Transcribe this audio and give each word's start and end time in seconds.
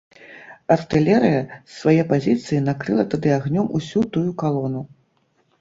Артылерыя 0.75 1.41
з 1.51 1.59
свае 1.81 2.03
пазіцыі 2.13 2.63
накрыла 2.71 3.07
тады 3.15 3.29
агнём 3.39 3.67
усю 3.81 4.05
тую 4.17 4.29
калону. 4.45 4.81